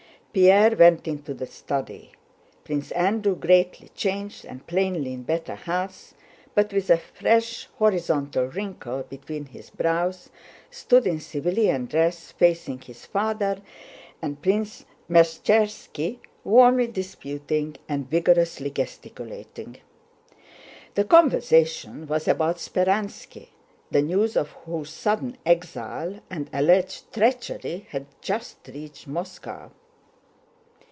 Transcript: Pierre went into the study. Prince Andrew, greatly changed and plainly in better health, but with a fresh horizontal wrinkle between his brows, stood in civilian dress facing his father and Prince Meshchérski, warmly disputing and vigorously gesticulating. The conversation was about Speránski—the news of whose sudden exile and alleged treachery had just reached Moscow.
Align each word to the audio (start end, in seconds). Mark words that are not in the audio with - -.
Pierre 0.33 0.77
went 0.77 1.09
into 1.09 1.33
the 1.33 1.45
study. 1.45 2.09
Prince 2.63 2.91
Andrew, 2.91 3.35
greatly 3.35 3.89
changed 3.89 4.45
and 4.45 4.65
plainly 4.65 5.11
in 5.11 5.23
better 5.23 5.55
health, 5.55 6.15
but 6.55 6.71
with 6.71 6.89
a 6.89 6.95
fresh 6.97 7.67
horizontal 7.79 8.45
wrinkle 8.45 9.03
between 9.03 9.43
his 9.47 9.69
brows, 9.69 10.29
stood 10.69 11.05
in 11.05 11.19
civilian 11.19 11.85
dress 11.85 12.31
facing 12.31 12.79
his 12.79 13.05
father 13.05 13.57
and 14.21 14.41
Prince 14.41 14.85
Meshchérski, 15.09 16.19
warmly 16.45 16.87
disputing 16.87 17.75
and 17.89 18.09
vigorously 18.09 18.69
gesticulating. 18.69 19.79
The 20.95 21.03
conversation 21.03 22.07
was 22.07 22.29
about 22.29 22.55
Speránski—the 22.55 24.01
news 24.01 24.37
of 24.37 24.51
whose 24.63 24.91
sudden 24.91 25.35
exile 25.45 26.21
and 26.29 26.49
alleged 26.53 27.11
treachery 27.13 27.85
had 27.89 28.05
just 28.21 28.55
reached 28.69 29.07
Moscow. 29.07 29.71